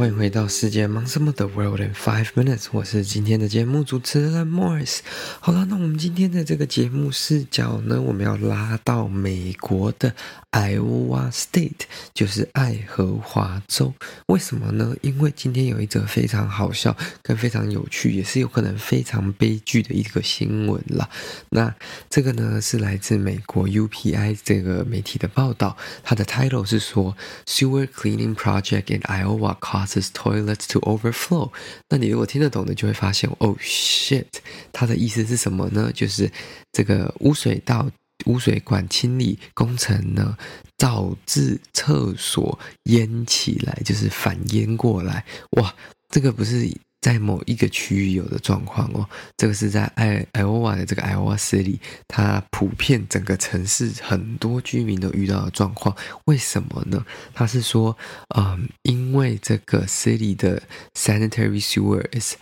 [0.00, 5.00] 欢迎回到世界忙什么的 World in Five Minutes，我是今天的节目主持人 Morris。
[5.40, 10.14] 好了，那我们今天的这个节目视角呢，我们要拉到美国的
[10.52, 11.80] Iowa State，
[12.14, 13.92] 就是爱荷华州。
[14.28, 14.96] 为什么呢？
[15.02, 21.10] 因为今天有一则非常好笑、跟非常有趣，也是有可能非常悲剧的一个新闻啦。
[21.50, 21.74] 那
[22.08, 27.14] 这个呢，是来自美国 UPI 这个媒体的报道，它的 title 是说
[27.44, 29.89] Sewer Cleaning Project in Iowa Cost。
[29.90, 31.50] Causes toilets to overflow。
[31.88, 34.26] 那你如果听得懂的，就会发现，Oh shit，
[34.72, 35.90] 它的意思是什么呢？
[35.92, 36.30] 就是
[36.72, 37.90] 这个污水道、
[38.26, 40.36] 污水管清理工程呢，
[40.76, 45.24] 导致厕所淹起来，就是反淹过来。
[45.52, 45.74] 哇，
[46.08, 46.70] 这个不是。
[47.00, 55.96] 在某一个区域有的状况哦，这个是在爱爱奥瓦的这个爱奥瓦 City，它普遍整个城市很多居民都遇到的状况。
[56.26, 57.02] 为什么呢？
[57.32, 57.96] 他是说，
[58.36, 60.62] 嗯，因为这个 City 的
[60.94, 62.34] Sanitary Sewer is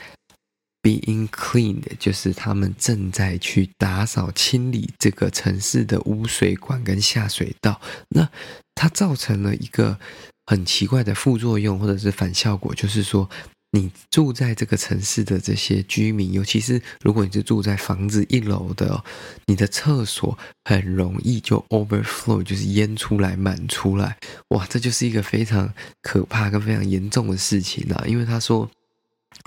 [0.82, 8.28] being cleaned，就是他们正在去打扫清理这个城市的污水管跟下水道，那
[8.74, 10.00] 它造成了一个
[10.46, 13.30] 很奇怪的副作用或者是反效果，就是说。
[13.72, 19.04] 你住在这个城市的这些居民，尤其是如果你是住在房子一楼的，
[19.46, 24.16] 你的厕所很容易就 overflow，就是淹出来、满出来，
[24.48, 28.04] 哇，这就是一个非常可怕跟非常严重的事情啊！
[28.06, 28.70] 因为他说。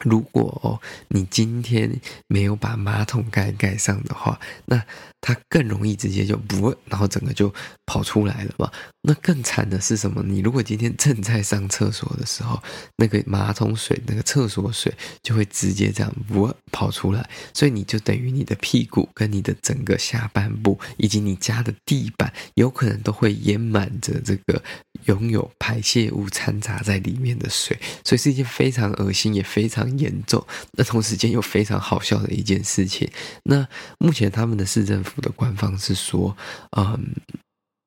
[0.04, 4.84] 如果，你今天没有把马桶盖盖上的话，那
[5.20, 7.54] 它更容易直接就不，然后整个就
[7.86, 8.72] 跑出来了嘛。
[9.04, 10.24] 那更惨的是什么？
[10.24, 12.62] 你如果今天正在上厕所的时候，
[12.96, 24.62] 那个马桶水、那个厕所水就会直接这样不跑出来，所以你就等于你的屁股跟你的整个下半部以及你家的地板，有可能都会淹满着这个
[25.06, 29.81] 拥有排泄物掺杂在里面的水，所以是一件非常恶心也非常。
[29.98, 33.10] 严重，那同时间又非常好笑的一件事情。
[33.44, 33.68] 那
[34.00, 36.36] 目前他们的市政府的官方是说，
[36.78, 37.16] 嗯，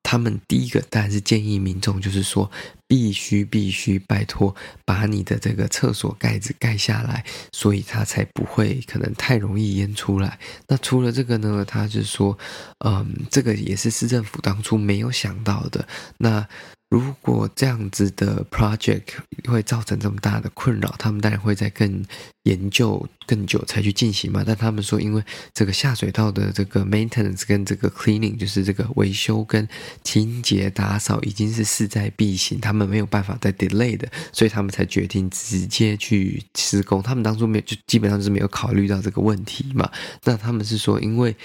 [0.03, 2.49] 他们第一个当然是建议民众，就是说
[2.87, 4.55] 必须必须拜托
[4.85, 10.39] 把你的这个厕所盖子盖下来，所以它才不会可能太容易淹出来。
[10.67, 12.37] 那除了这个呢，他就说，
[12.85, 15.87] 嗯，这个也是市政府当初没有想到的。
[16.17, 16.47] 那
[16.89, 19.03] 如果这样子的 project
[19.47, 22.05] 会造成这么大的困扰，他们当然会在更
[22.43, 24.43] 研究更久才去进行嘛。
[24.45, 25.23] 但他们说，因为
[25.53, 29.67] 这个下水道的这个 maintenance 跟这个 cleaning，就是这个维修跟
[30.03, 37.01] 清洁打扫已经是势在必行，他们没有办法再 delay 的，所以他们才决定直接去施工。
[37.01, 39.91] 他们当初没有，就基本上是没有考虑到这个问题嘛。
[40.23, 41.35] 那他们是说，因为。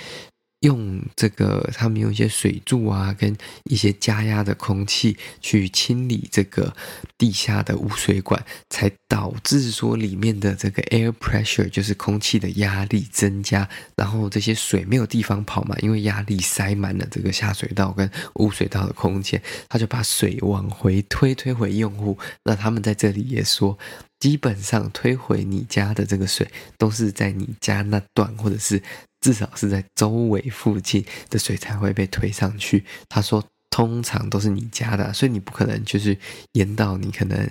[0.61, 3.35] 用这个，他们用一些水柱啊，跟
[3.65, 6.75] 一些加压的空气去清理这个
[7.17, 13.67] 地下的污水管，才导致说里面的这个 air pressure，就是空气的压力增加，
[13.97, 22.19] 然后这些水没有地方跑嘛，因为压力塞满了这个下水道跟污水道的空间，他就把水往回推，推回用户。
[22.45, 23.79] 那他们在这里也说，
[24.19, 26.47] 基本上推回你家的这个水，
[26.77, 28.83] 都是在你家那段，或者是。
[29.21, 32.85] 至少是在周围附近的水才会被推上去。
[33.09, 36.17] 他说，通常都是你家的，所以你不可能就是
[36.53, 37.49] 淹到你可能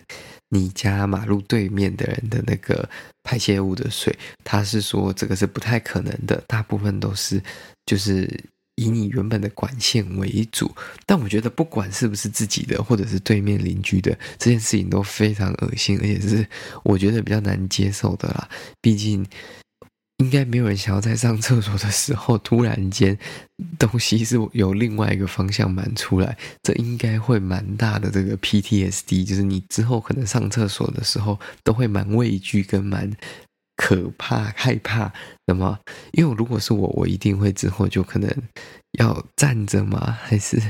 [0.50, 2.88] 你家马路对面的人的那个
[3.24, 4.14] 排泄物的水。
[4.44, 7.42] 他是说这个是不太可能的，大部分都是
[7.86, 8.28] 就是
[8.76, 10.70] 以你原本的管线为主。
[11.06, 16.46] 但我觉得不管是不是自己的，或者是对面邻居的，这件事情都非常恶心，而且是
[16.84, 18.50] 我觉得比较难接受的啦。
[18.82, 19.26] 毕竟。
[20.20, 23.18] 应该没有人想要在上厕所的时候突然间
[23.78, 33.10] 东西是有另外一个方向满出来，这应该会蛮大的这个 PTSD，就是你之后可能上厕所的时候都会蛮畏惧跟蛮
[33.78, 35.12] 可怕害怕
[35.46, 35.80] 的吗？
[36.12, 38.30] 因为如果是我，我一定会之后就可能
[39.00, 40.18] 要站着吗？
[40.22, 40.62] 还是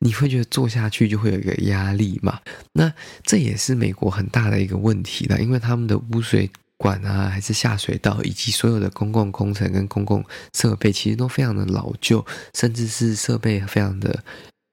[0.00, 2.40] 你会觉得坐下去就会有一个压力嘛？
[2.74, 2.92] 那
[3.24, 6.50] 这也是美国很大的一个问题了，因为他们的污水。
[6.82, 14.24] 管啊，还是下水道，以及所有的公共工程跟公共设备，其实都非常的老旧，甚至是设备非常的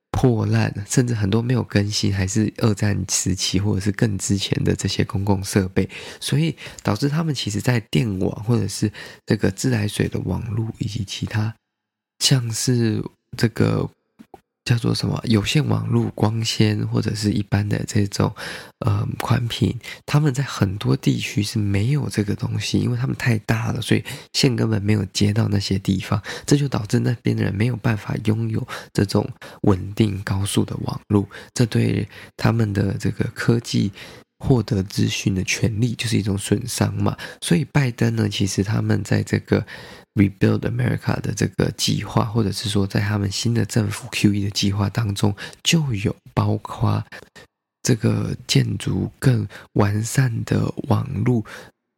[0.09, 5.87] 破烂，甚至很多没有更新，还是二战时期或者是更之前的这些公共设备，
[6.19, 8.91] 所以导致他们其实在电网或者是
[9.27, 11.53] 这个自来水的网络以及其他
[12.17, 13.03] 像是
[13.37, 13.87] 这个。
[14.69, 15.19] 叫做什么？
[15.23, 18.31] 有线网络、光纤或者是一般的这种
[18.85, 19.75] 呃宽频，
[20.05, 29.27] 他们在很多地区是没有这个东西，因为他们太大了，所以线根本没有接到那些地方，这就导致那边的人没有办法拥有这种
[29.61, 32.07] 稳定高速的网络，这对
[32.37, 33.91] 他们的这个科技
[34.39, 37.15] 获得资讯的权利就是一种损伤嘛。
[37.41, 39.65] 所以拜登呢，其实他们在这个。
[40.15, 45.33] Rebuild America 的这个计划，或者是说，在他们新的政府 QE 的计划当中，
[45.63, 47.01] 就有包括
[47.83, 51.45] 这个建筑更完善的网络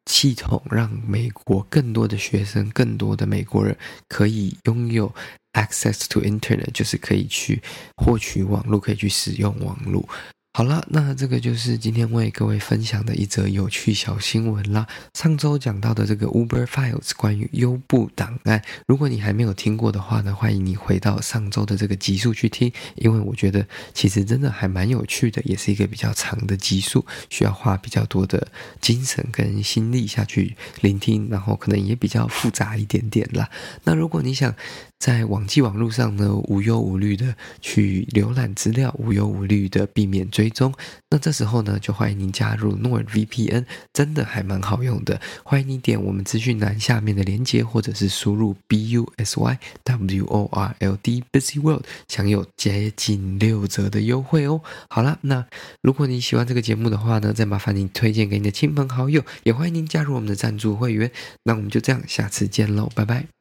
[0.05, 3.75] 系统，让美国更多的学生、更多的美国人
[4.07, 5.11] 可以拥有
[5.53, 7.59] access to internet，就是可以去
[7.95, 10.07] 获取网络，可以去使用网络。
[10.53, 14.85] 好了，那这个就是今天为各位分享的一则有趣小新闻啦。
[15.13, 28.45] 上周讲到的这个 Uber Files 关于优步档案，如果你还没有听过的话呢，欢迎你回到上周的这个集数去听，因为我觉得其实真的还蛮有趣的，也是一个比较长的集数，需要花比较多的
[28.81, 33.49] 精神跟心力下去聆听，然后可能也比较复杂一点点啦。
[33.85, 34.53] 那如果你想
[35.01, 40.71] 在网际网络上呢，无忧无虑的去浏览资料，无忧无虑的避免追踪。
[41.09, 45.19] 那这时候呢，就欢迎您加入 NordVPN，真的还蛮好用的。
[45.43, 54.61] 欢迎你点我们资讯栏下面的链接，或者是输入 B U S Y W O R L D Busy World，享有接近六折的优惠哦。
[54.87, 55.43] 好了，那
[55.81, 61.09] 如果你喜欢这个节目的话呢，再麻烦您推荐给你的亲朋好友，也欢迎您加入我们的赞助会员。
[61.41, 63.40] 那我们就这样，下次见喽，拜拜。